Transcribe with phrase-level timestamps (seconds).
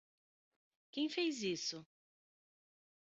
[0.89, 1.85] Quem fez isso?